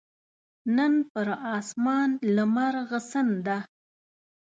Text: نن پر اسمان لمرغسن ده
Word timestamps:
نن 0.75 0.93
پر 1.11 1.27
اسمان 1.57 2.09
لمرغسن 2.35 3.27
ده 3.45 3.57